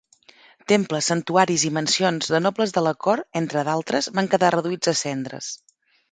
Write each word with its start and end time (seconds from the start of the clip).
Temples, 0.71 1.09
santuaris 1.09 1.65
i 1.67 1.69
mansions 1.75 2.31
de 2.35 2.39
nobles 2.45 2.73
de 2.77 2.83
la 2.85 2.93
cort, 3.07 3.27
entre 3.41 3.63
d'altres, 3.67 4.09
van 4.21 4.31
quedar 4.31 4.51
reduïts 4.57 4.91
a 4.93 4.95
cendres. 5.03 5.51